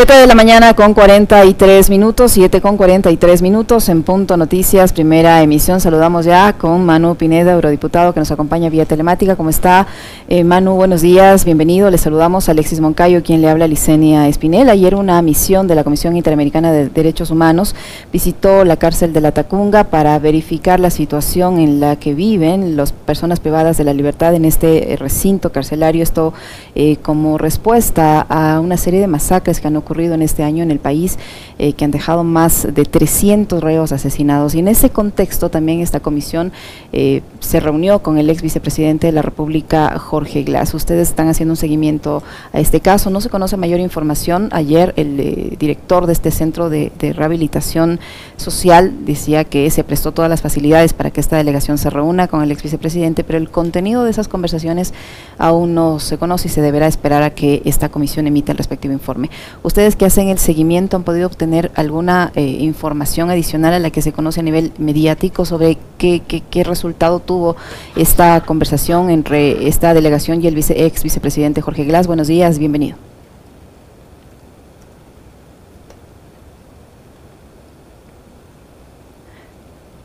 [0.00, 5.42] 7 de la mañana con 43 minutos, 7 con 43 minutos en Punto Noticias, primera
[5.42, 5.78] emisión.
[5.78, 9.36] Saludamos ya con Manu Pineda, eurodiputado que nos acompaña vía telemática.
[9.36, 9.86] ¿Cómo está?
[10.26, 11.90] Eh, Manu, buenos días, bienvenido.
[11.90, 14.70] Le saludamos a Alexis Moncayo, quien le habla a Licenia Espinel.
[14.70, 17.74] Ayer una misión de la Comisión Interamericana de Derechos Humanos
[18.10, 22.92] visitó la cárcel de la Tacunga para verificar la situación en la que viven las
[22.92, 26.02] personas privadas de la libertad en este recinto carcelario.
[26.02, 26.32] Esto
[26.74, 30.70] eh, como respuesta a una serie de masacres que han ocurrido en este año en
[30.70, 31.18] el país,
[31.62, 34.54] eh, que han dejado más de 300 reos asesinados.
[34.54, 36.52] Y en ese contexto también esta comisión
[36.90, 40.72] eh, se reunió con el ex vicepresidente de la República, Jorge Glass.
[40.72, 42.22] Ustedes están haciendo un seguimiento
[42.54, 43.10] a este caso.
[43.10, 44.48] No se conoce mayor información.
[44.52, 48.00] Ayer el eh, director de este centro de, rehabilitación
[48.38, 52.42] social decía que se prestó todas las facilidades para que esta delegación se reúna con
[52.42, 54.94] el ex vicepresidente, pero el contenido de esas conversaciones
[55.36, 58.94] aún no se conoce y se deberá esperar a que esta comisión emita el respectivo
[58.94, 59.28] informe.
[59.62, 64.02] Ustedes que hacen el seguimiento han podido obtener alguna eh, información adicional a la que
[64.02, 67.56] se conoce a nivel mediático sobre qué, qué, qué resultado tuvo
[67.96, 72.06] esta conversación entre esta delegación y el vice, ex vicepresidente Jorge Glass.
[72.06, 72.96] Buenos días, bienvenido.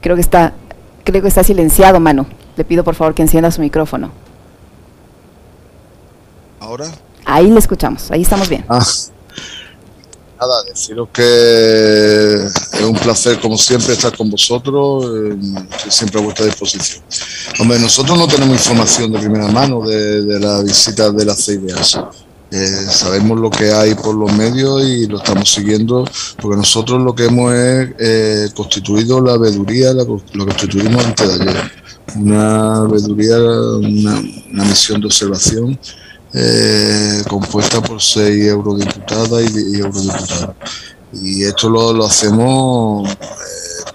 [0.01, 0.53] Creo que está,
[1.03, 2.27] creo que está silenciado, Manu.
[2.57, 4.11] Le pido por favor que encienda su micrófono.
[6.59, 6.85] ¿Ahora?
[7.25, 8.63] Ahí le escuchamos, ahí estamos bien.
[8.69, 8.85] Ah,
[10.39, 15.37] nada, deciros que es un placer, como siempre, estar con vosotros, eh,
[15.89, 17.03] siempre a vuestra disposición.
[17.59, 21.99] Hombre, nosotros no tenemos información de primera mano de, de la visita de las CIDEAS.
[22.51, 26.05] Eh, sabemos lo que hay por los medios y lo estamos siguiendo
[26.39, 31.43] porque nosotros lo que hemos es eh, constituido la veeduría, la, lo constituimos antes de
[31.43, 31.71] ayer.
[32.15, 35.77] Una veeduría, una misión de observación
[36.37, 40.55] eh, compuesta por seis eurodiputadas y, y eurodiputados.
[41.13, 43.15] Y esto lo, lo hacemos eh,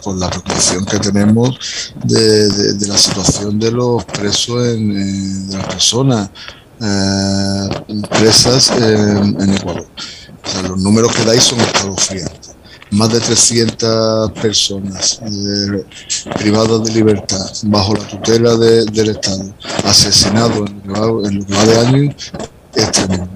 [0.03, 6.31] por la preocupación que tenemos de, la situación de los presos, en, de las personas
[6.81, 7.69] eh,
[8.09, 9.87] presas en, Ecuador.
[10.67, 12.50] Los números que dais son escalofriantes
[12.91, 15.85] más de 300 personas eh,
[16.39, 19.53] privadas de libertad bajo la tutela de, del Estado,
[19.85, 22.15] asesinados en en lo de año,
[22.75, 23.29] es tremendo.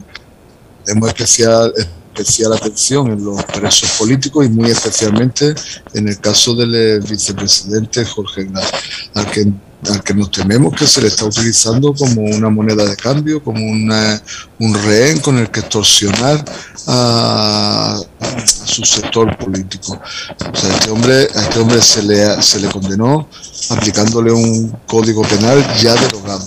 [0.84, 1.72] Tenemos especial,
[2.14, 5.54] especial atención en los presos políticos y muy especialmente
[5.92, 8.70] en el caso del eh, vicepresidente Jorge Glass,
[9.14, 9.52] al que
[9.91, 13.62] al que nos tememos que se le está utilizando como una moneda de cambio, como
[13.64, 14.22] una,
[14.58, 16.44] un rehén con el que extorsionar
[16.86, 18.00] a,
[18.44, 19.92] su sector político.
[19.92, 23.28] O sea, este hombre, a este hombre se le, se le condenó
[23.70, 26.44] aplicándole un código penal ya derogado.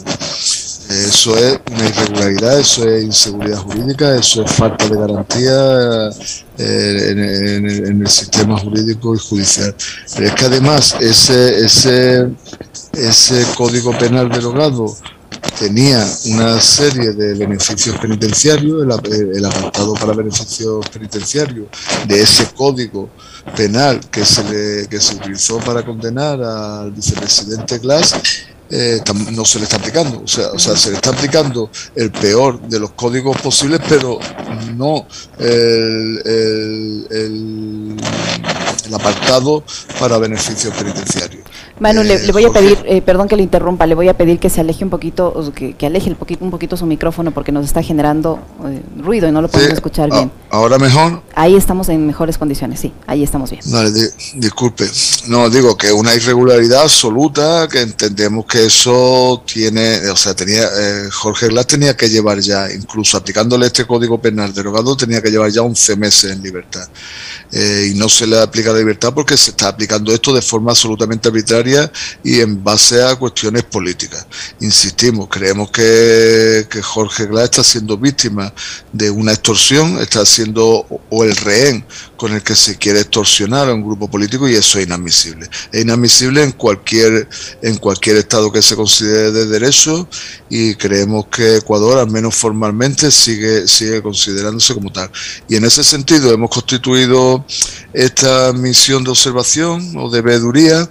[0.89, 6.09] Eso es una irregularidad, eso es inseguridad jurídica, eso es falta de garantía
[6.57, 9.75] eh, en, el sistema jurídico y judicial.
[10.15, 12.29] Pero es que además ese, ese,
[12.93, 14.95] ese código penal derogado
[15.59, 21.67] tenía una serie de beneficios penitenciarios, el, el, apartado para beneficios penitenciarios
[22.07, 23.09] de ese código
[23.57, 28.15] penal que se, le, que se utilizó para condenar al vicepresidente Glass
[28.69, 29.01] eh,
[29.31, 30.21] no se le está aplicando.
[30.23, 34.19] O sea, o sea, se le está aplicando el peor de los códigos posibles, pero
[34.75, 35.07] no
[35.39, 37.97] el, el, el,
[38.87, 39.63] el apartado
[39.99, 41.43] para beneficios penitenciarios.
[41.79, 44.17] Manu, eh, le, le, voy a pedir, eh, perdón que le interrumpa, le voy a
[44.17, 46.85] pedir que se aleje un poquito, o que, que aleje el poquito, un poquito su
[46.85, 50.31] micrófono porque nos está generando eh, ruido y no lo podemos sí, escuchar bien.
[50.49, 51.21] ¿Ahora mejor?
[51.35, 53.61] Ahí estamos en mejores condiciones, sí, ahí estamos bien.
[53.67, 54.01] Vale, di,
[54.35, 54.85] disculpe.
[55.27, 60.67] No, digo que una irregularidad absoluta, que entendemos que eso tiene, o sea, tenía,
[61.11, 65.51] Jorge Glass tenía que llevar ya, incluso aplicándole este código penal derogado, tenía que llevar
[65.51, 66.87] ya 11 meses en libertad.
[67.51, 71.91] Y no se le aplica libertad porque se está aplicando esto de forma absolutamente arbitraria
[72.23, 74.25] y en base a cuestiones políticas.
[74.61, 78.53] Insistimos, creemos que, que Jorge Glass está siendo víctima
[78.93, 81.85] de una extorsión, está siendo o el rehén
[82.17, 85.47] con el que se quiere extorsionar a un grupo político y eso es inadmisible.
[85.71, 87.29] Es inadmisible en cualquier,
[87.61, 90.09] en cualquier estado que se considere de derecho
[90.49, 95.09] y creemos que Ecuador, al menos formalmente, sigue, sigue considerándose como tal.
[95.47, 97.45] Y en ese sentido hemos constituido
[97.93, 100.89] esta misión de observación o de veeduría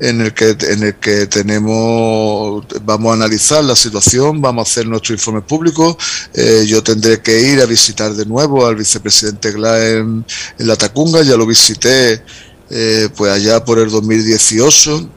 [0.00, 4.86] en el que en el que tenemos vamos a analizar la situación, vamos a hacer
[4.86, 5.96] nuestro informe público.
[6.34, 9.78] Eh, yo tendré que ir a visitar de nuevo al vicepresidente Gla
[10.62, 12.22] en, la Tacunga, ya lo visité
[12.70, 15.08] eh, pues allá por el 2018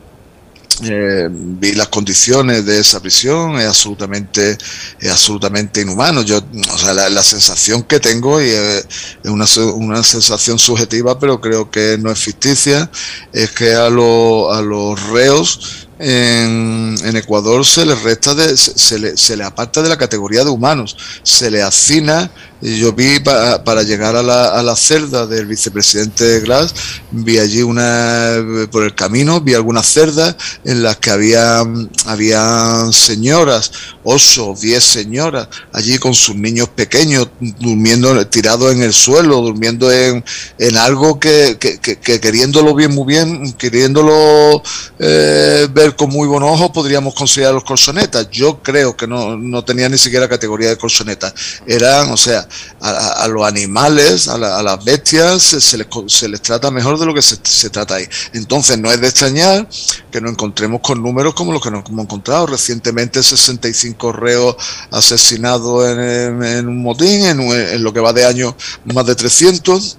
[0.84, 4.58] eh, vi las condiciones de esa prisión, es absolutamente,
[5.00, 6.22] es absolutamente inhumano.
[6.22, 6.42] Yo,
[6.74, 8.86] o sea, la, sensación que tengo, y es,
[9.24, 12.92] una, una, sensación subjetiva, pero creo que no es ficticia,
[13.32, 19.38] es que a, a los reos en, Ecuador se les resta de, se, le, se
[19.38, 22.30] le aparta de la categoría de humanos, se le hacina
[22.62, 26.74] yo vi para llegar a la, a la, celda del vicepresidente Glass,
[27.12, 31.64] vi allí una, por el camino, vi algunas cerdas en las que había,
[32.06, 33.72] había señoras,
[34.04, 40.24] ocho, diez señoras, allí con sus niños pequeños, durmiendo, tirados en el suelo, durmiendo en,
[40.58, 44.64] en algo que, que, que, queriéndolo bien, muy bien, queriéndolo
[44.98, 48.30] eh, ver con muy buenos ojos, podríamos considerar los colchonetas.
[48.32, 51.34] Yo creo que no, no tenía ni siquiera categoría de colchonetas.
[51.68, 52.48] Eran, o sea,
[52.82, 57.22] a, los animales, a, las bestias, se, les, se, les, trata mejor de lo que
[57.22, 58.08] se, trata ahí.
[58.34, 59.68] Entonces no es de extrañar
[60.12, 62.48] que nos encontremos con números como los que nos hemos encontrado.
[62.48, 64.56] Recientemente 65 reos
[64.92, 68.56] asesinados en, un motín, en, en lo que va de año
[68.86, 69.98] más de 300.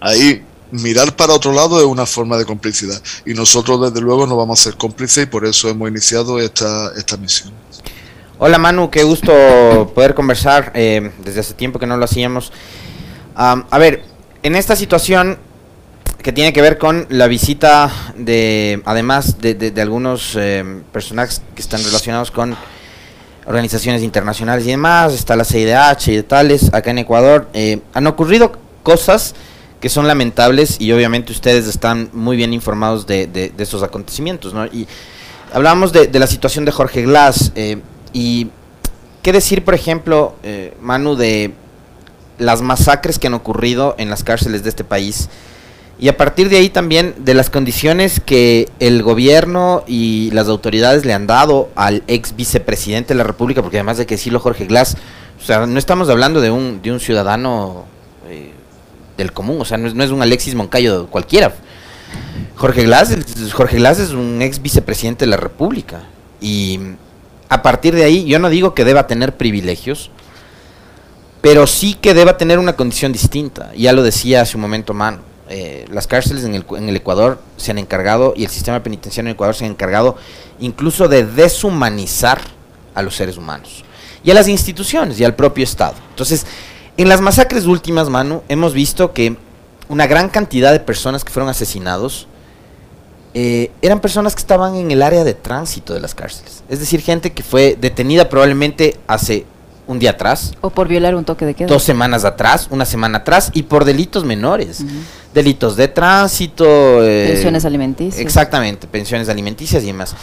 [0.00, 4.36] Ahí mirar para otro lado es una forma de complicidad y nosotros desde luego no
[4.36, 7.52] vamos a ser cómplices y por eso hemos iniciado esta, esta misión.
[8.38, 10.72] Hola Manu, qué gusto poder conversar.
[10.74, 12.52] Eh, desde hace tiempo que no lo hacíamos.
[13.34, 14.04] a ver,
[14.42, 15.38] en esta situación
[16.22, 21.82] que tiene que ver con la visita de, además de, algunos eh, personajes que están
[21.82, 22.56] relacionados con
[23.46, 28.52] organizaciones internacionales y demás, está la CIDH y tales, acá en Ecuador, eh, han ocurrido
[28.82, 29.34] cosas
[29.80, 34.66] que son lamentables y obviamente ustedes están muy bien informados de, de, estos acontecimientos, ¿no?
[34.66, 34.86] Y
[35.52, 37.52] hablamos de, la situación de Jorge Glass,
[38.12, 38.48] y
[39.22, 41.52] qué decir, por ejemplo, eh, Manu, de
[42.38, 45.28] las masacres que han ocurrido en las cárceles de este país.
[45.98, 51.04] Y a partir de ahí también de las condiciones que el gobierno y las autoridades
[51.04, 54.64] le han dado al ex vicepresidente de la República, porque además de que decirlo Jorge
[54.64, 54.96] Glass,
[55.38, 57.84] o sea, no estamos hablando de un, de un ciudadano
[58.30, 58.52] eh,
[59.16, 61.52] del común, o sea, no es, un Alexis Moncayo cualquiera.
[62.56, 63.16] Jorge Glass,
[63.52, 66.02] Jorge Glass es un ex vicepresidente de la República.
[66.40, 66.78] Y
[67.48, 70.10] a partir de ahí, yo no digo que deba tener privilegios,
[71.40, 73.72] pero sí que deba tener una condición distinta.
[73.74, 77.40] Ya lo decía hace un momento Man, eh, las cárceles en el, en el, Ecuador
[77.56, 80.16] se han encargado y el sistema penitenciario en Ecuador se ha encargado
[80.60, 82.40] incluso de deshumanizar
[82.94, 83.84] a los seres humanos
[84.22, 85.94] y a las instituciones y al propio Estado.
[86.10, 86.46] Entonces,
[87.02, 89.36] en las masacres últimas, Manu, hemos visto que
[89.88, 92.26] una gran cantidad de personas que fueron asesinados
[93.32, 96.62] eh, eran personas que estaban en el área de tránsito de las cárceles.
[96.68, 99.46] Es decir, gente que fue detenida probablemente hace
[99.86, 100.52] un día atrás.
[100.60, 101.68] O por violar un toque de queda.
[101.68, 104.84] Dos semanas atrás, una semana atrás, y por delitos menores.
[105.32, 107.02] Delitos de tránsito.
[107.02, 108.20] Eh, pensiones alimenticias.
[108.20, 110.14] Exactamente, pensiones alimenticias y demás.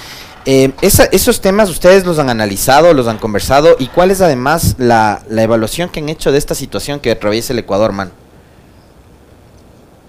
[0.50, 5.22] Eh, esos temas ustedes los han analizado, los han conversado, y cuál es además la,
[5.30, 8.14] evaluación que han hecho de esta situación que atraviesa el Ecuador, man.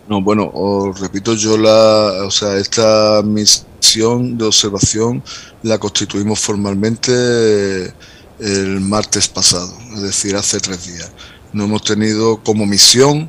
[0.08, 5.24] No, bueno, repito, yo la, o sea, esta misión de observación
[5.64, 7.92] la constituimos formalmente
[8.38, 11.10] el martes pasado, es decir, hace tres días.
[11.52, 13.28] No hemos tenido como misión,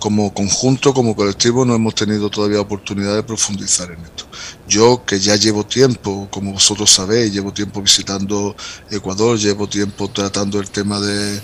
[0.00, 4.24] como conjunto, como colectivo, no hemos tenido todavía oportunidad de profundizar en esto.
[4.70, 8.54] Yo, que ya llevo tiempo, como vosotros sabéis, llevo tiempo visitando
[8.88, 11.40] Ecuador, llevo tiempo tratando el tema de,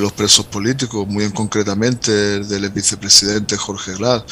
[0.00, 4.22] los presos políticos, muy en concretamente el del vicepresidente Jorge Glass,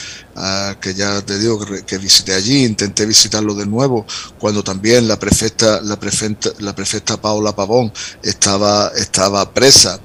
[0.81, 4.07] que ya te digo que, visité allí, intenté visitarlo de nuevo,
[4.39, 9.99] cuando también la prefecta, la prefecta, la prefecta Paula Pavón estaba, estaba presa.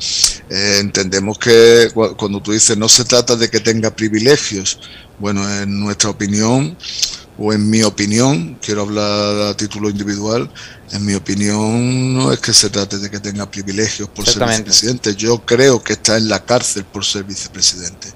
[0.50, 4.80] Eh, entendemos que cuando tú dices no se trata de que tenga privilegios,
[5.20, 6.76] bueno, en nuestra opinión,
[7.44, 10.48] o en mi opinión, quiero hablar a título individual,
[10.92, 15.16] en mi opinión no es que se trate de que tenga privilegios por ser vicepresidente,
[15.16, 18.10] yo creo que está en la cárcel por ser vicepresidente,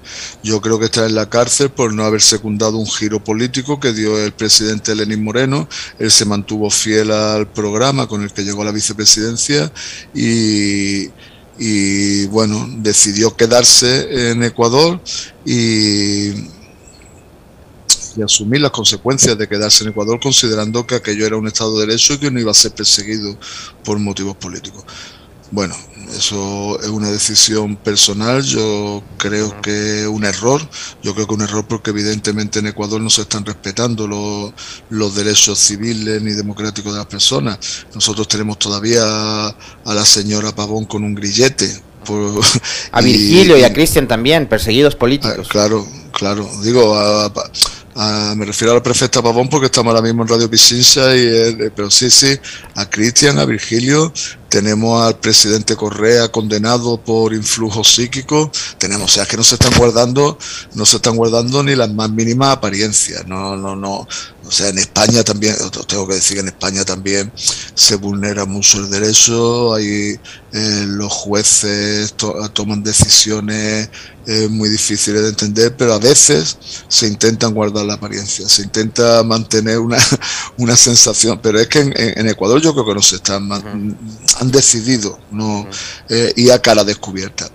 [0.44, 3.92] yo creo que está en la cárcel por no haber secundado un giro político que
[3.92, 5.68] dio el presidente Lenín Moreno,
[5.98, 9.72] él se mantuvo fiel al programa con el que llegó a la vicepresidencia
[10.14, 11.10] y
[11.58, 15.00] y bueno, decidió quedarse en Ecuador
[15.46, 16.32] y
[18.16, 21.86] y asumir las consecuencias de quedarse en Ecuador considerando que aquello era un Estado de
[21.86, 23.36] Derecho y que no iba a ser perseguido
[23.84, 24.84] por motivos políticos.
[25.50, 25.76] Bueno,
[26.16, 30.60] eso es una decisión personal, yo creo que un error,
[31.02, 34.52] yo creo que un error porque evidentemente en Ecuador no se están respetando los,
[34.90, 37.58] los derechos civiles ni democráticos de las personas.
[37.94, 39.02] Nosotros tenemos todavía
[39.46, 39.54] a
[39.94, 41.86] la señora Pavón con un grillete
[42.92, 45.48] a Virgilio y, a Cristian también, perseguidos políticos.
[45.48, 46.48] claro, claro.
[46.62, 46.96] Digo,
[48.36, 51.90] me refiero a la prefecta Pavón porque estamos ahora mismo en Radio Pichincha, y, pero
[51.90, 52.38] sí, sí,
[52.74, 54.12] a Cristian, a Virgilio,
[54.48, 59.72] tenemos al presidente Correa condenado por influjo psíquico, tenemos, o sea, que no se están
[59.76, 60.38] guardando,
[60.74, 64.06] no se están guardando ni las más mínimas apariencias, no, no, no,
[64.46, 65.56] o sea, en España también,
[65.88, 67.32] tengo que decir que en España también
[67.74, 70.18] se vulnera mucho el derecho, hay
[70.52, 72.14] eh, los jueces
[72.52, 73.90] toman decisiones
[74.26, 79.22] eh, muy difíciles de entender, pero a veces se intentan guardar la apariencia, se intenta
[79.22, 79.98] mantener una,
[80.58, 85.18] una sensación, pero es que en, Ecuador yo creo que no se están, han decidido
[85.30, 85.66] no
[86.08, 87.48] eh, ir a cara descubierta.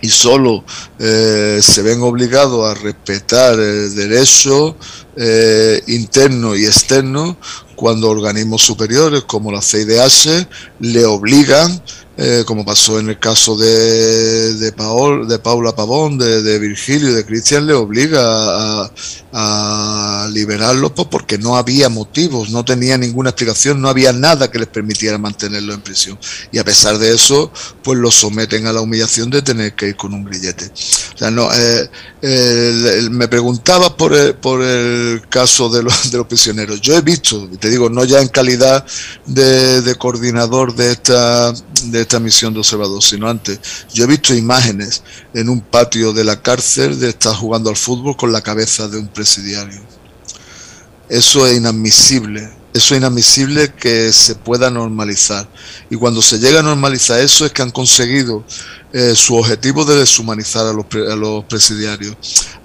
[0.00, 0.64] Y solo
[0.98, 4.76] eh, se ven obligados a respetar el derecho
[5.16, 7.38] eh, interno y externo
[7.74, 10.46] cuando organismos superiores como la CIDH
[10.80, 11.82] le obligan
[12.16, 17.14] eh, como pasó en el caso de, de, Paul, de Paula Pavón, de, Virgilio y
[17.14, 18.90] de Cristian, le obliga a,
[20.30, 24.68] liberarlos pues, porque no había motivos, no tenía ninguna explicación, no había nada que les
[24.68, 26.18] permitiera mantenerlos en prisión.
[26.52, 27.50] Y a pesar de eso,
[27.82, 30.66] pues los someten a la humillación de tener que ir con un grillete.
[31.14, 36.26] O sea, no, eh, me preguntaba por el, por el caso de los, de los
[36.26, 36.80] prisioneros.
[36.80, 38.86] Yo he visto, te digo, no ya en calidad
[39.26, 41.52] de, de coordinador de esta
[41.90, 43.58] de esta misión de observador, sino antes.
[43.92, 48.16] Yo he visto imágenes en un patio de la cárcel de estar jugando al fútbol
[48.16, 49.80] con la cabeza de un presidiario.
[51.08, 52.50] Eso es inadmisible.
[52.74, 55.48] Eso es inadmisible que se pueda normalizar.
[55.88, 58.44] Y cuando se llega a normalizar eso es que han conseguido
[58.92, 62.16] eh, su objetivo de deshumanizar a los, a los presidiarios.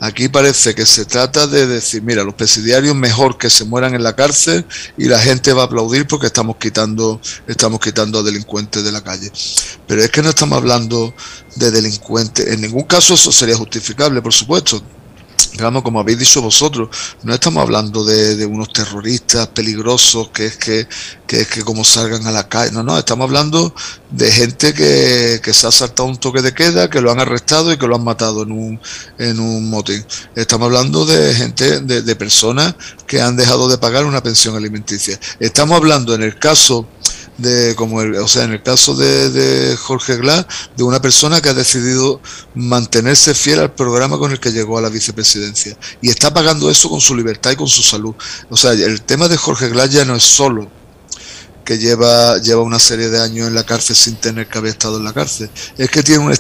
[0.01, 4.03] Aquí parece que se trata de decir, mira, los presidiarios mejor que se mueran en
[4.03, 4.65] la cárcel
[4.97, 9.01] y la gente va a aplaudir porque estamos quitando, estamos quitando a delincuentes de la
[9.01, 9.31] calle.
[9.87, 11.13] Pero es que no estamos hablando
[11.55, 12.47] de delincuentes.
[12.47, 14.83] En ningún caso eso sería justificable, por supuesto
[15.51, 16.89] digamos, como habéis dicho vosotros,
[17.24, 20.88] no estamos hablando de, unos terroristas peligrosos que es que,
[21.27, 23.74] que, es que como salgan a la calle, no, no, estamos hablando
[24.10, 27.72] de gente que, que se ha saltado un toque de queda, que lo han arrestado
[27.72, 28.79] y que lo han matado en un,
[29.17, 30.03] en un motín.
[30.36, 35.19] Estamos hablando de gente, de, de personas que han dejado de pagar una pensión alimenticia.
[35.39, 36.88] Estamos hablando en el caso
[37.39, 41.41] de como el, o sea, en el caso de, de, Jorge Glass, de una persona
[41.41, 42.22] que ha decidido
[42.55, 46.89] mantenerse fiel al programa con el que llegó a la vicepresidencia y está pagando eso
[46.89, 48.13] con su libertad y con su salud.
[48.50, 50.69] O sea, el tema de Jorge Glass ya no es solo
[51.69, 54.98] que lleva, lleva una serie de años en la cárcel sin tener que haber estado
[54.98, 55.51] en la cárcel.
[55.77, 56.36] Es que tiene una,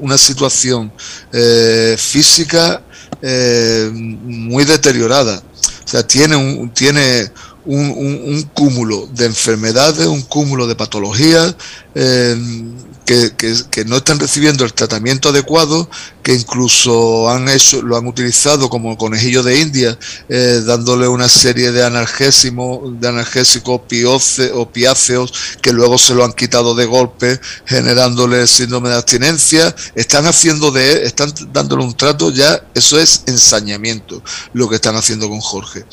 [0.00, 0.90] una situación
[1.34, 2.82] eh, física
[3.20, 5.42] eh, muy deteriorada.
[5.84, 7.30] O sea, tiene, un, tiene
[7.66, 11.56] un, cúmulo de enfermedades, un cúmulo de patologías
[11.94, 15.88] que, no están recibiendo el tratamiento adecuado,
[16.22, 19.98] que incluso han hecho, lo han utilizado como conejillo de India,
[20.28, 23.80] eh, dándole una serie de analgésicos, de analgésicos
[24.54, 29.74] opiáceos que luego se lo han quitado de golpe, generándole síndrome de abstinencia.
[29.94, 34.22] Están haciendo de, están dándole un trato ya, eso es ensañamiento,
[34.54, 35.84] lo que están haciendo con Jorge.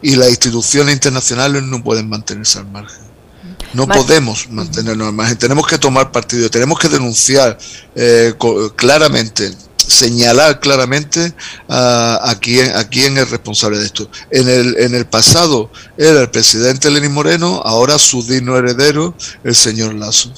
[0.00, 3.15] Y las instituciones internacionales no pueden mantenerse al margen.
[3.76, 7.58] No podemos mantenernos al margen, tenemos que tomar partido, tenemos que denunciar
[7.94, 8.34] eh,
[8.74, 11.34] claramente, señalar claramente
[11.68, 14.10] a, quién, a quién es responsable de esto.
[14.30, 19.14] En el, en el pasado era el presidente Lenín Moreno, ahora su digno heredero,
[19.44, 20.32] el señor Lazo.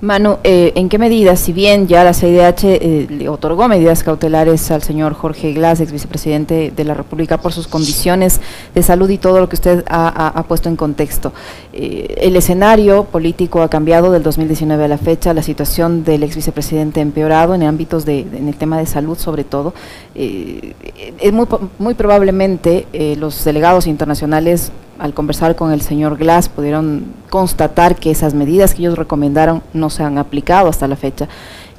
[0.00, 4.70] Manu, eh, ¿en qué medida, si bien ya la CIDH eh, le otorgó medidas cautelares
[4.70, 8.40] al señor Jorge Glass, ex vicepresidente de la República, por sus condiciones
[8.76, 11.32] de salud y todo lo que usted ha, puesto en contexto?
[11.72, 16.36] Eh, el escenario político ha cambiado del 2019 a la fecha, la situación del ex
[16.36, 19.74] vicepresidente ha empeorado en ámbitos de, en el tema de salud sobre todo.
[20.14, 21.46] muy,
[21.80, 22.86] muy probablemente
[23.18, 28.82] los delegados internacionales al conversar con el señor Glass pudieron constatar que esas medidas que
[28.82, 31.28] ellos recomendaron no se han aplicado hasta la fecha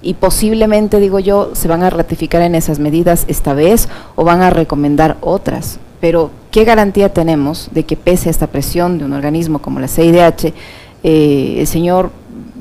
[0.01, 4.41] y posiblemente, digo yo, se van a ratificar en esas medidas esta vez o van
[4.41, 5.79] a recomendar otras.
[5.99, 9.89] Pero, ¿qué garantía tenemos de que pese a esta presión de un organismo como la
[9.89, 10.53] CIDH,
[11.03, 12.11] eh, el señor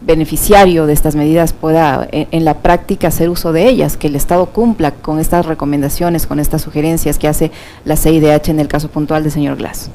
[0.04, 4.16] beneficiario de estas medidas pueda en, en, la práctica hacer uso de ellas, que el
[4.16, 7.52] Estado cumpla con estas recomendaciones, con estas sugerencias que hace
[7.84, 9.90] la CIDH en el caso puntual del señor Glass?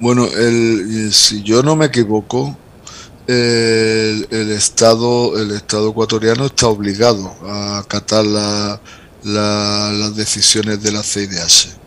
[0.00, 2.56] Bueno, el, si yo no me equivoco,
[3.26, 11.79] el, Estado el Estado ecuatoriano está obligado a acatar las decisiones de la CIDH.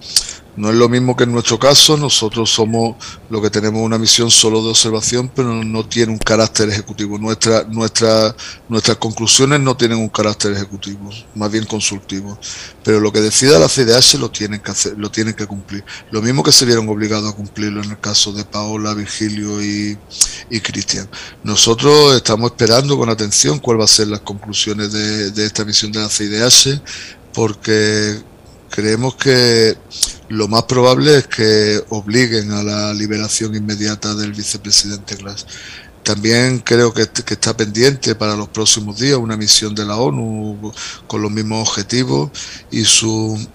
[0.56, 2.96] No es lo mismo que en nuestro caso, nosotros somos
[3.30, 7.18] lo que tenemos una misión solo de observación, pero no tiene un carácter ejecutivo.
[7.18, 8.36] Nuestra, nuestra,
[8.70, 12.38] nuestras conclusiones no tienen un carácter ejecutivo, más bien consultivo.
[12.84, 15.84] Pero lo que decida la CDH lo tienen que hacer, lo tienen que cumplir.
[16.12, 19.98] Lo mismo que se vieron obligados a cumplirlo en el caso de Paola, Virgilio y,
[20.52, 21.10] y Cristian.
[21.44, 25.92] Nosotros estamos esperando con atención cuáles van a ser las conclusiones de, de esta misión
[25.92, 26.80] de la CIDH,
[27.34, 28.22] porque
[28.70, 29.78] creemos que
[30.34, 35.46] lo más probable es que obliguen a la liberación inmediata del vicepresidente Glass.
[36.02, 40.74] También creo que, está pendiente para los próximos días una misión de la ONU
[41.08, 42.32] con los mismos objetivos
[42.72, 43.48] y sus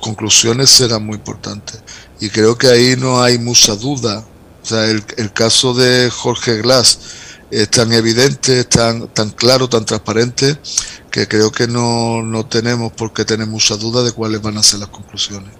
[0.00, 1.82] conclusiones serán muy importantes.
[2.20, 4.24] Y creo que ahí no hay mucha duda.
[4.62, 6.98] O sea, el, el caso de Jorge Glass
[7.50, 10.58] es tan evidente, tan, tan claro, tan transparente,
[11.10, 14.62] que creo que no, no tenemos por qué tener mucha duda de cuáles van a
[14.62, 15.50] ser las conclusiones.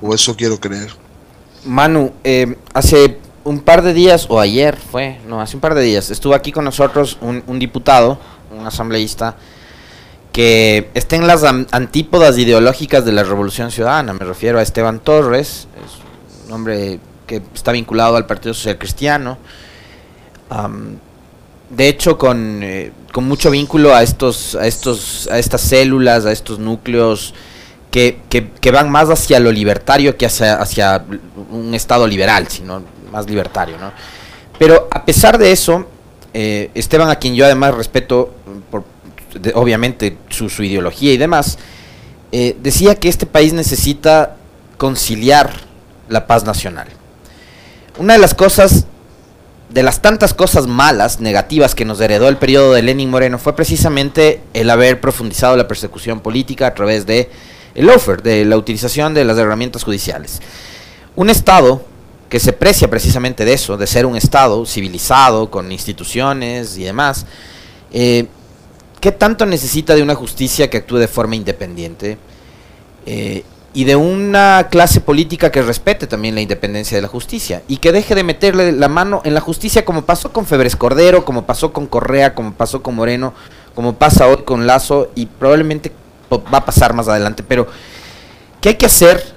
[0.00, 0.90] O eso quiero creer.
[1.64, 5.82] Manu, eh, hace un par de días, o ayer fue, no, hace un par de
[5.82, 8.18] días, estuvo aquí con nosotros un, diputado,
[8.56, 9.36] un asambleísta,
[10.32, 14.14] que está en las antípodas ideológicas de la Revolución Ciudadana.
[14.14, 19.38] Me refiero a Esteban Torres, es un hombre que está vinculado al Partido Social Cristiano.
[21.70, 26.32] de hecho, con, eh, con, mucho vínculo a estos, a estos, a estas células, a
[26.32, 27.34] estos núcleos
[27.92, 31.04] que, van más hacia lo libertario que hacia, hacia
[31.50, 32.82] un Estado liberal, sino
[33.12, 33.92] más libertario, ¿no?
[34.58, 35.86] Pero a pesar de eso,
[36.32, 38.34] eh, Esteban, a quien yo además respeto,
[38.70, 38.84] por,
[39.54, 41.58] obviamente, su, su, ideología y demás,
[42.32, 44.36] eh, decía que este país necesita
[44.78, 45.52] conciliar
[46.08, 46.88] la paz nacional.
[47.98, 48.86] Una de las cosas,
[49.68, 53.54] de las tantas cosas malas, negativas que nos heredó el periodo de Lenin Moreno, fue
[53.54, 57.30] precisamente el haber profundizado la persecución política a través de
[57.74, 60.40] el offer, de la utilización de las herramientas judiciales.
[61.16, 61.84] Un Estado
[62.28, 67.26] que se precia precisamente de eso, de ser un Estado civilizado, con instituciones y demás,
[67.92, 68.26] eh,
[69.00, 72.16] ¿qué tanto necesita de una justicia que actúe de forma independiente?
[73.04, 77.78] Eh, y de una clase política que respete también la independencia de la justicia y
[77.78, 81.46] que deje de meterle la mano en la justicia como pasó con Febres Cordero, como
[81.46, 83.32] pasó con Correa, como pasó con Moreno,
[83.74, 85.92] como pasa hoy con Lazo y probablemente
[86.38, 87.66] va a pasar más adelante, pero
[88.60, 89.34] ¿qué hay que hacer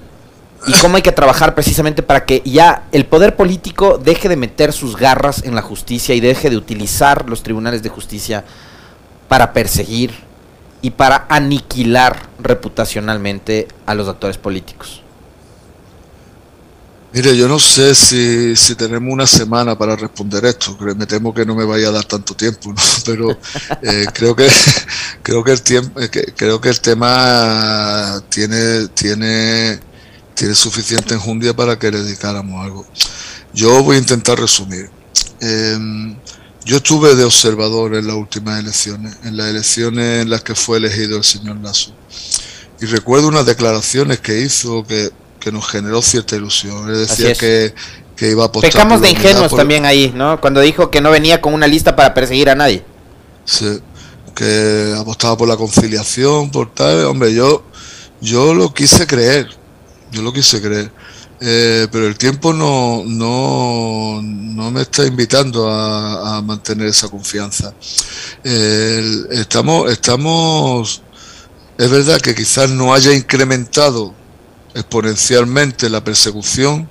[0.66, 4.72] y cómo hay que trabajar precisamente para que ya el poder político deje de meter
[4.72, 8.44] sus garras en la justicia y deje de utilizar los tribunales de justicia
[9.28, 10.12] para perseguir
[10.82, 15.02] y para aniquilar reputacionalmente a los actores políticos?
[17.12, 20.76] Mire, yo no sé si, si, tenemos una semana para responder esto.
[20.96, 22.82] Me temo que no me vaya a dar tanto tiempo, ¿no?
[23.04, 23.30] pero
[23.82, 24.48] eh, creo que
[25.22, 29.80] creo que el tiempo eh, creo que el tema tiene tiene
[30.34, 32.86] tiene suficiente enjundia para que le dedicáramos algo.
[33.54, 34.90] Yo voy a intentar resumir.
[35.40, 35.78] Eh,
[36.66, 40.78] yo estuve de observador en las últimas elecciones, en las elecciones en las que fue
[40.78, 41.94] elegido el señor Lasso.
[42.80, 45.10] Y recuerdo unas declaraciones que hizo que
[45.46, 46.90] que nos generó cierta ilusión.
[46.90, 47.72] Él decía que,
[48.16, 48.72] que, iba a apostar.
[48.72, 50.40] Pecamos de ingenuos también ahí, ¿no?
[50.40, 52.82] Cuando dijo que no venía con una lista para perseguir a nadie.
[53.44, 53.78] Sí,
[54.34, 57.04] que apostaba por la conciliación, por tal.
[57.04, 57.62] Hombre, yo,
[58.20, 59.48] yo lo quise creer.
[60.10, 60.90] Yo lo quise creer.
[61.40, 67.72] Eh, pero el tiempo no, no, no me está invitando a, a mantener esa confianza.
[68.42, 71.02] Eh, estamos, estamos,
[71.78, 74.25] es verdad que quizás no haya incrementado
[74.76, 76.88] exponencialmente la persecución,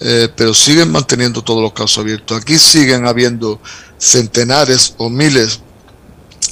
[0.00, 2.40] eh, pero siguen manteniendo todos los casos abiertos.
[2.40, 3.60] Aquí siguen habiendo
[3.98, 5.60] centenares o miles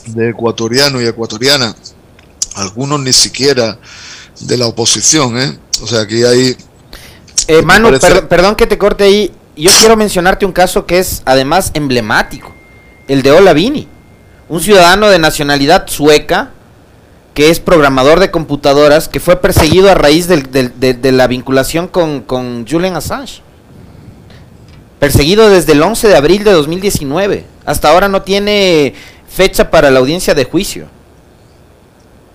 [0.07, 1.75] de ecuatorianos y ecuatorianas,
[2.55, 3.79] algunos ni siquiera
[4.41, 5.59] de la oposición, ¿eh?
[5.83, 6.57] O sea, aquí hay...
[7.47, 7.91] Eh, Manu,
[8.29, 9.33] perdón que te corte ahí.
[9.57, 12.55] Yo quiero mencionarte un caso que es además emblemático,
[13.09, 13.89] el de Olavini,
[14.49, 16.53] un ciudadano de nacionalidad sueca
[17.39, 22.97] que es programador de computadoras, que fue perseguido a raíz de, la vinculación con, Julian
[22.97, 23.43] Assange.
[24.99, 27.47] Perseguido desde el 11 de abril de 2019.
[27.65, 28.93] Hasta ahora no tiene
[29.29, 30.89] fecha para la audiencia de juicio.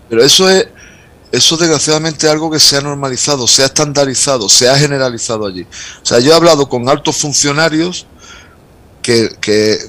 [0.08, 0.70] Pero eso es,
[1.34, 5.68] eso desgraciadamente es algo que se ha normalizado, se ha estandarizado, se ha generalizado allí.
[6.02, 8.08] O sea, yo he hablado con altos funcionarios
[9.02, 9.80] que, que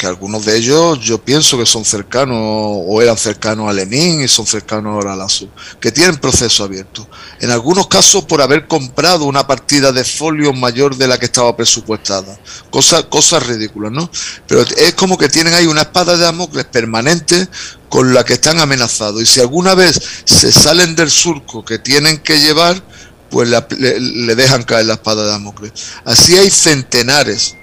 [0.00, 4.28] que algunos de ellos yo pienso que son cercanos o eran cercanos a Lenin y
[4.28, 5.46] son cercanos ahora a Lazo,
[5.78, 7.06] que tienen proceso abierto.
[7.38, 11.54] En algunos casos por haber comprado una partida de folio mayor de la que estaba
[11.54, 12.40] presupuestada.
[12.70, 14.10] Cosas, cosas ridículas, ¿no?
[14.46, 17.46] Pero es como que tienen ahí una espada de Damocles permanente
[17.90, 19.20] con la que están amenazados.
[19.20, 22.82] Y si alguna vez se salen del surco que tienen que llevar,
[23.28, 25.72] pues le, dejan caer la espada de Damocles.
[26.06, 27.54] Así hay centenares,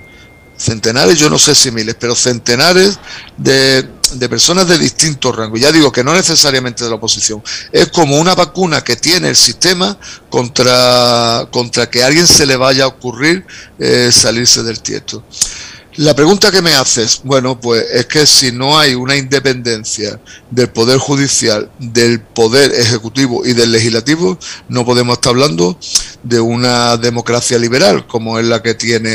[0.57, 2.99] centenares, yo no sé si miles, pero centenares
[3.37, 5.59] de, de personas de distintos rangos.
[5.59, 7.43] Ya digo que no necesariamente de la oposición.
[7.71, 9.97] Es como una vacuna que tiene el sistema
[10.29, 13.45] contra, contra que a alguien se le vaya a ocurrir
[13.79, 15.23] eh, salirse del tiesto.
[15.97, 20.19] La pregunta que me haces, bueno, pues es que si no hay una independencia
[20.51, 24.37] del poder judicial, del poder ejecutivo y del legislativo,
[24.69, 25.79] no podemos estar hablando
[26.21, 29.09] de una democracia liberal como es la que tiene,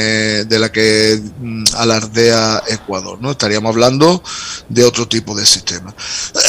[0.44, 3.30] de la que mm, alardea Ecuador, ¿no?
[3.30, 4.20] Estaríamos hablando
[4.68, 5.94] de otro tipo de sistema.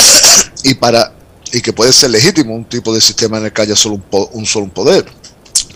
[0.63, 1.13] y para
[1.51, 4.27] y que puede ser legítimo un tipo de sistema en el que haya solo un,
[4.31, 5.05] un solo poder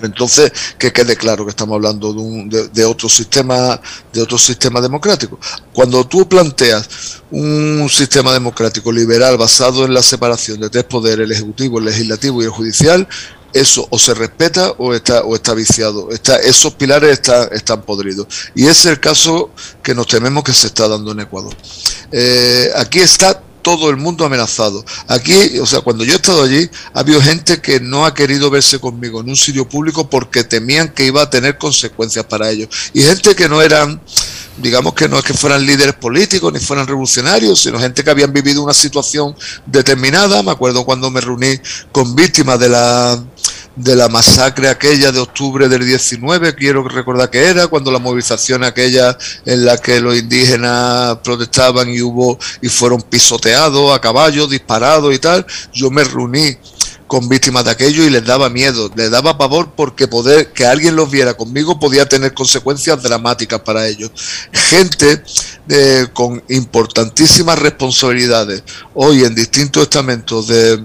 [0.02, 3.80] entonces, que quede claro que estamos hablando de, un, de, otro sistema,
[4.14, 5.40] de otro sistema democrático.
[5.74, 6.88] Cuando tú planteas
[7.32, 12.42] un sistema democrático liberal basado en la separación de tres poderes, el ejecutivo, el legislativo
[12.42, 13.08] y el judicial,
[13.54, 16.12] eso o se respeta o está o está viciado.
[16.12, 18.28] Está, esos pilares están, están podridos.
[18.56, 21.56] Y ese es el caso que nos tememos que se está dando en Ecuador.
[22.12, 24.86] Eh, aquí está todo el mundo amenazado.
[25.10, 28.50] Aquí, o sea, cuando yo he estado allí, ha habido gente que no ha querido
[28.50, 32.70] verse conmigo en un sitio público porque temían que iba a tener consecuencias para ellos.
[32.94, 34.00] Y gente que no eran,
[34.56, 38.32] digamos que no es que fueran líderes políticos ni fueran revolucionarios, sino gente que habían
[38.32, 40.42] vivido una situación determinada.
[40.44, 41.60] Me acuerdo cuando me reuní
[41.92, 43.22] con víctimas de la
[43.78, 48.64] de la masacre aquella de octubre del 19, quiero recordar que era, cuando la movilización
[48.64, 55.14] aquella en la que los indígenas protestaban y hubo y fueron pisoteados a caballo, disparados
[55.14, 56.58] y tal, yo me reuní
[57.06, 60.96] con víctimas de aquello y les daba miedo, les daba pavor porque poder que alguien
[60.96, 64.12] los viera conmigo podía tener consecuencias dramáticas para ellos.
[64.52, 65.24] Gente
[65.70, 68.64] eh, con importantísimas responsabilidades
[68.96, 70.78] hoy en distintos estamentos de,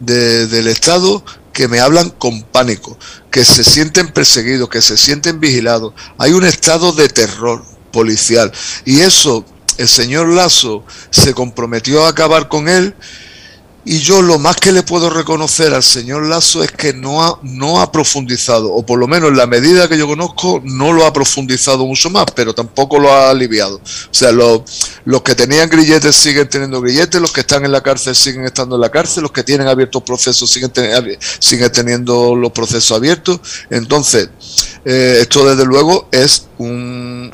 [0.00, 1.22] del Estado
[1.58, 2.96] que me hablan con pánico,
[3.32, 5.92] que se sienten perseguidos, que se sienten vigilados.
[6.16, 8.52] Hay un estado de terror policial.
[8.84, 9.44] Y eso,
[9.76, 12.94] el señor Lazo se comprometió a acabar con él
[13.84, 17.38] y yo lo más que le puedo reconocer al señor Lazo es que no ha,
[17.42, 21.06] no ha profundizado, o por lo menos en la medida que yo conozco, no lo
[21.06, 23.76] ha profundizado mucho más, pero tampoco lo ha aliviado.
[23.76, 24.62] O sea, los,
[25.04, 28.74] los que tenían grilletes siguen teniendo grilletes, los que están en la cárcel siguen estando
[28.74, 30.72] en la cárcel, los que tienen abiertos procesos siguen,
[31.38, 33.40] siguen teniendo los procesos abiertos.
[33.70, 34.28] Entonces,
[34.84, 36.48] eh, esto desde luego es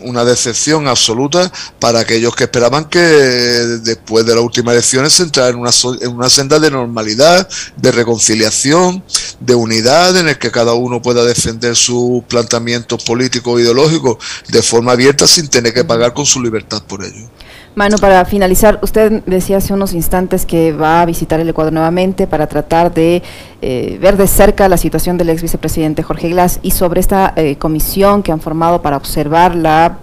[0.02, 5.50] una decepción absoluta para aquellos que esperaban que después de las últimas elecciones se entrara
[5.50, 9.02] en una, en una senda de normalidad, de reconciliación,
[9.40, 14.62] de unidad, en el que cada uno pueda defender sus planteamientos políticos e ideológicos de
[14.62, 17.28] forma abierta sin tener que pagar con su libertad por ello.
[17.74, 22.28] Manu, para finalizar, usted decía hace unos instantes que va a visitar el Ecuador nuevamente
[22.28, 23.20] para tratar de
[23.62, 27.56] eh, ver de cerca la situación del ex vicepresidente Jorge Glass y sobre esta eh,
[27.56, 29.98] comisión que han formado para observar la,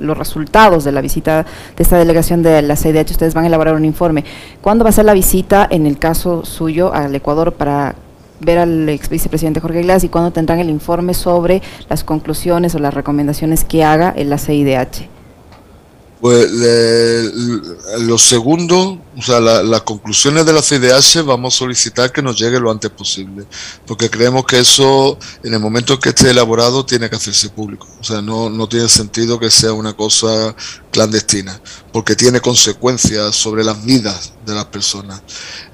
[0.00, 3.12] los resultados de la visita de esta delegación de la CIDH.
[3.12, 4.24] Ustedes van a elaborar un informe.
[4.60, 7.94] ¿Cuándo va a ser la visita, en el caso suyo, al Ecuador para
[8.40, 12.80] ver al ex vicepresidente Jorge Glass y cuándo tendrán el informe sobre las conclusiones o
[12.80, 14.38] las recomendaciones que haga en la
[16.20, 16.50] Pues
[18.00, 22.60] lo segundo, o sea, las conclusiones de la CIDH vamos a solicitar que nos llegue
[22.60, 23.46] lo antes posible,
[23.86, 27.88] porque creemos que eso, en el momento en que esté elaborado, tiene que hacerse público.
[28.00, 30.54] O sea, no, no tiene sentido que sea una cosa
[30.90, 31.60] clandestina,
[31.92, 35.22] porque tiene consecuencias sobre las vidas de las personas.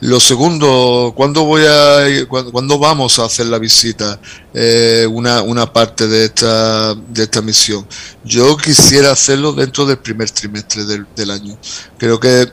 [0.01, 4.21] Lo segundo, ¿cuándo, voy a, cuándo, vamos a hacer la visita?
[4.53, 7.87] Eh, una, una parte de esta, de esta misión.
[8.25, 11.59] Yo quisiera hacerlo dentro del primer trimestre del, año.
[11.99, 12.53] Creo que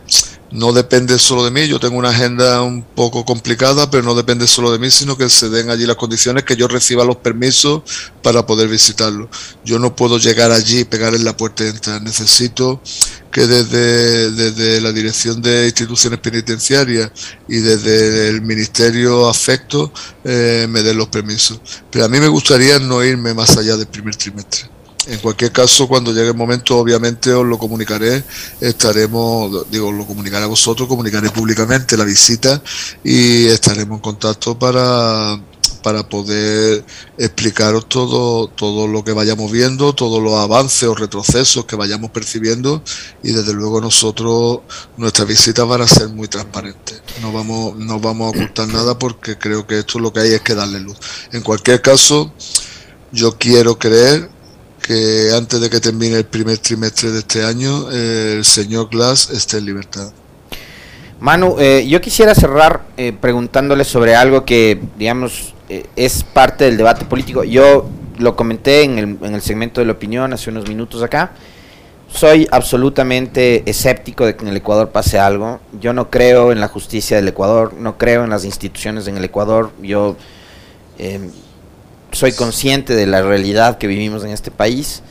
[0.51, 4.47] no depende solo de mí, yo tengo una agenda un poco complicada, pero no depende
[4.47, 7.83] solo de mí, sino que se den allí las condiciones, que yo reciba los permisos
[8.21, 9.29] para poder visitarlo.
[9.65, 12.81] Yo no puedo llegar allí y pegar en la puerta de entrar, necesito
[13.31, 17.11] que desde, desde la Dirección de Instituciones Penitenciarias
[17.47, 19.91] y desde el Ministerio Afecto
[20.23, 21.59] eh, me den los permisos.
[21.91, 24.69] Pero a mí me gustaría no irme más allá del primer trimestre.
[25.07, 28.23] En cualquier caso, cuando llegue el momento, obviamente os lo comunicaré.
[28.61, 32.61] Estaremos, digo, lo comunicaré a vosotros, comunicaré públicamente la visita
[33.03, 35.37] y estaremos en contacto para,
[35.83, 36.85] para poder
[37.17, 42.81] explicaros todo, todo lo que vayamos viendo, todos los avances o retrocesos que vayamos percibiendo
[43.21, 44.61] y desde luego nosotros,
[44.95, 47.01] nuestras visitas van a ser muy transparentes.
[47.21, 50.41] No vamos, no vamos a ocultar nada porque creo que esto lo que hay es
[50.41, 50.97] que darle luz.
[51.33, 52.31] En cualquier caso,
[53.11, 54.29] yo quiero creer
[54.83, 59.57] que antes de que termine el primer trimestre de este año, el señor Glass esté
[59.57, 60.11] en libertad.
[61.19, 66.75] Manu, eh, yo quisiera cerrar eh, preguntándole sobre algo que, digamos, eh, es parte del
[66.75, 67.45] debate político.
[67.45, 71.31] Yo lo comenté en el, en el segmento de la opinión hace unos minutos acá.
[72.09, 75.61] Soy absolutamente escéptico de que en el Ecuador pase algo.
[75.79, 79.23] Yo no creo en la justicia del Ecuador, no creo en las instituciones en el
[79.23, 79.71] Ecuador.
[79.81, 80.15] Yo
[80.99, 81.31] eh,
[82.13, 85.01] soy consciente de la realidad que vivimos en este país,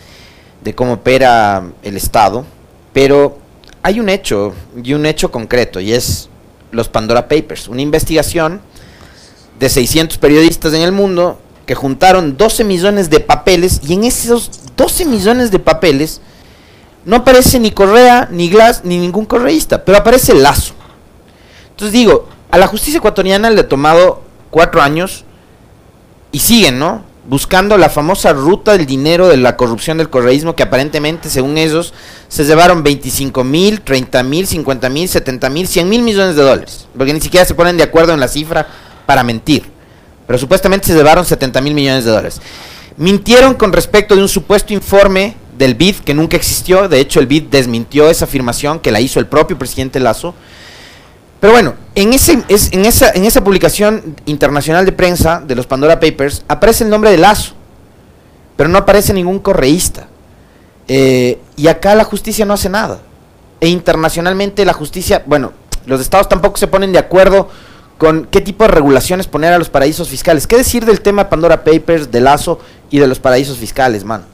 [0.63, 2.47] de cómo opera el Estado,
[2.93, 3.39] pero
[3.83, 6.29] hay un hecho y un hecho concreto y es
[6.71, 8.61] los Pandora Papers, una investigación
[9.59, 14.51] de 600 periodistas en el mundo que juntaron 12 millones de papeles y en esos
[14.77, 16.21] 12 millones de papeles
[17.05, 20.75] no aparece ni Correa, ni Glass, ni ningún correísta, pero aparece Lazo.
[21.71, 25.25] Entonces digo, a la justicia ecuatoriana le ha tomado cuatro años
[26.33, 27.05] y siguen, ¿no?
[27.29, 31.95] Buscando la famosa ruta del dinero de la corrupción del correísmo que aparentemente, según ellos,
[32.29, 36.89] se llevaron 25 mil, 30 mil, 50 mil, 70 mil, 100 mil millones de dólares.
[36.97, 38.67] Porque ni siquiera se ponen de acuerdo en la cifra
[39.07, 39.71] para mentir.
[40.27, 42.41] Pero supuestamente se llevaron 70 mil millones de dólares.
[42.97, 46.89] Mintieron con respecto de un supuesto informe del BID que nunca existió.
[46.89, 50.35] De hecho, el BID desmintió esa afirmación que la hizo el propio presidente Lazo.
[51.43, 55.99] Pero bueno, en, ese, en, esa, en esa publicación internacional de prensa de los Pandora
[55.99, 57.55] Papers aparece el nombre de Lazo,
[58.57, 60.07] pero no aparece ningún correísta.
[60.87, 63.01] Eh, y acá la justicia no hace nada.
[63.59, 65.53] E internacionalmente la justicia, bueno,
[65.85, 67.49] los estados tampoco se ponen de acuerdo
[67.99, 70.47] con qué tipo de regulaciones poner a los paraísos fiscales.
[70.47, 74.32] ¿Qué decir del tema Pandora Papers, de Lazo y de los paraísos fiscales, mano?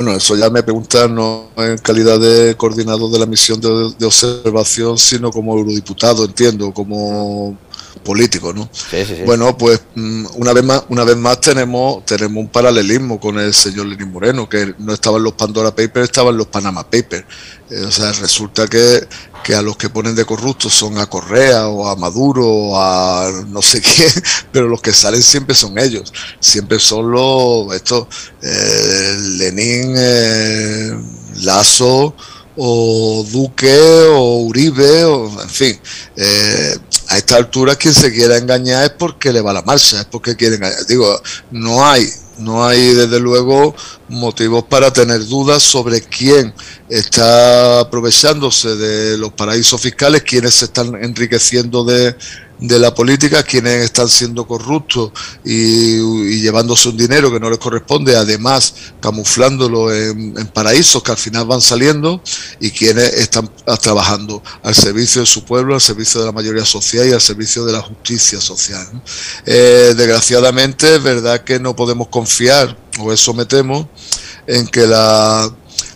[0.00, 4.96] Bueno, eso ya me preguntan no en calidad de coordinador de la misión de, observación,
[4.96, 7.54] sino como eurodiputado, entiendo, como
[8.02, 8.70] político, ¿no?
[9.26, 13.52] Bueno, pues mm, una vez más, una vez más tenemos, tenemos un paralelismo con el
[13.52, 17.26] señor Lenín Moreno, que no estaban los Pandora Papers, estaban los Panama Papers.
[17.68, 19.06] Eh, o sea, resulta que,
[19.42, 23.30] que, a los que ponen de corruptos son a Correa o a Maduro o a
[23.48, 24.10] no sé quién,
[24.52, 26.12] pero los que salen siempre son ellos.
[26.40, 28.06] Siempre son los, estos,
[28.42, 30.92] eh, Lenín, eh,
[31.42, 32.14] Lazo,
[32.56, 33.78] o Duque
[34.12, 35.80] o Uribe, o en fin.
[36.16, 36.76] Eh,
[37.08, 40.36] a esta altura quien se quiera engañar es porque le va la marcha, es porque
[40.36, 40.86] quiere engañar.
[40.86, 42.08] Digo, no hay,
[42.40, 43.74] no hay desde luego
[44.08, 46.52] motivos para tener dudas sobre quién
[46.88, 52.16] está aprovechándose de los paraísos fiscales, quiénes se están enriqueciendo de,
[52.60, 55.12] de la política, quienes están siendo corruptos
[55.44, 61.46] y, llevándose un dinero que no les corresponde, además camuflándolo en, paraísos que al final
[61.46, 62.22] van saliendo,
[62.60, 67.08] y quienes están trabajando al servicio de su pueblo, al servicio de la mayoría social
[67.08, 68.86] y al servicio de la justicia social.
[69.46, 73.88] Eh, desgraciadamente es verdad que no podemos confiar, o eso me temo,
[74.46, 75.50] en que la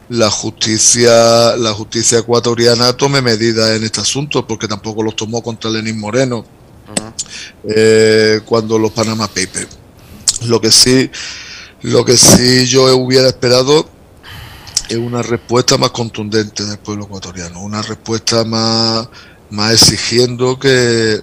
[0.09, 5.71] la justicia la justicia ecuatoriana tome medidas en este asunto porque tampoco los tomó contra
[5.71, 6.45] Lenín Moreno
[7.65, 9.69] eh, cuando los Panama Papers.
[10.47, 11.11] Lo que sí
[11.83, 13.89] lo que sí yo hubiera esperado
[14.89, 19.09] es una respuesta más contundente del pueblo ecuatoriano una respuesta más
[19.51, 21.23] más exigiendo que,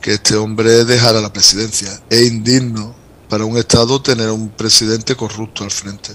[0.00, 2.00] que este hombre dejara la presidencia.
[2.10, 2.94] Es indigno
[3.28, 6.10] para un estado tener un presidente corrupto al frente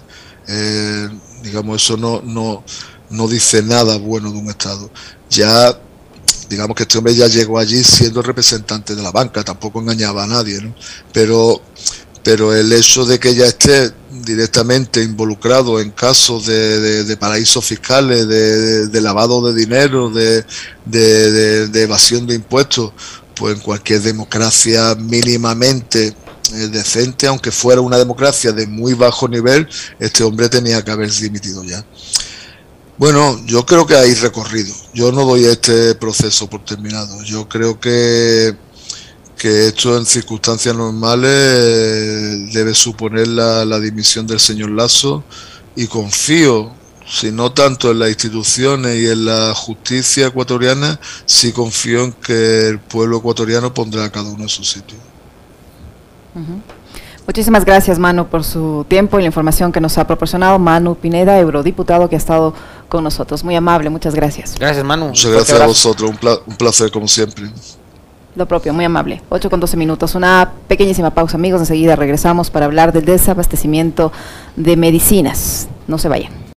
[0.48, 1.10] eh,
[1.44, 2.64] digamos, eso no, no,
[3.10, 4.90] no dice nada bueno de un Estado.
[5.30, 5.78] Ya,
[6.50, 10.28] digamos que este hombre ya llegó allí siendo representante de la banca, tampoco engañaba a
[10.28, 10.76] nadie, ¿no?
[11.12, 11.62] Pero,
[12.24, 19.02] pero el hecho de que ya esté directamente involucrado en casos de, paraísos fiscales, de,
[19.02, 20.44] lavado de dinero, de,
[20.86, 22.94] de evasión de impuestos,
[23.36, 26.16] pues en cualquier democracia mínimamente
[26.54, 29.68] eh, decente, aunque fuera una democracia de muy bajo nivel,
[30.00, 31.86] este hombre tenía que haber dimitido ya.
[32.98, 34.74] Bueno, yo creo que hay recorrido.
[34.94, 37.22] Yo no doy este proceso por terminado.
[37.24, 38.56] Yo creo que,
[39.38, 45.26] que esto en circunstancias normales eh, debe suponer la, la dimisión del señor Lazo
[45.76, 46.72] y confío,
[47.06, 52.70] si no tanto en las instituciones y en la justicia ecuatoriana, sí confío en que
[52.70, 55.15] el pueblo ecuatoriano pondrá a cada uno en su sitio.
[57.28, 60.60] Muchísimas gracias, Manu, por su tiempo y la información que nos ha proporcionado.
[60.60, 62.54] Manu Pineda, eurodiputado que ha estado
[62.88, 63.44] con nosotros.
[63.44, 64.56] Muy amable, muchas gracias.
[64.60, 65.08] Gracias, Manu.
[65.08, 66.12] Muchas gracias a vosotros,
[66.46, 67.50] un, placer como siempre.
[68.36, 69.22] Lo propio, muy amable.
[69.30, 70.14] 8 con 12 minutos.
[70.14, 71.62] Una pequeñísima pausa, amigos.
[71.62, 74.12] Enseguida regresamos para hablar del desabastecimiento
[74.56, 75.68] de medicinas.
[75.88, 76.55] No se vayan.